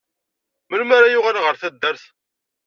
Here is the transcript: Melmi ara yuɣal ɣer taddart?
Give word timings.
Melmi 0.69 0.93
ara 0.97 1.13
yuɣal 1.13 1.37
ɣer 1.43 1.55
taddart? 1.61 2.03